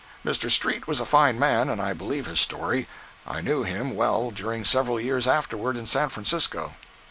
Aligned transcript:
Mr. 0.25 0.49
Street 0.49 0.87
was 0.87 0.99
a 0.99 1.05
fine 1.05 1.37
man, 1.37 1.69
and 1.69 1.79
I 1.79 1.93
believe 1.93 2.25
his 2.25 2.39
story. 2.39 2.87
I 3.27 3.39
knew 3.39 3.61
him 3.61 3.95
well 3.95 4.31
during 4.31 4.65
several 4.65 4.99
years 4.99 5.27
afterward 5.27 5.77
in 5.77 5.85
San 5.85 6.09
Francisco. 6.09 6.73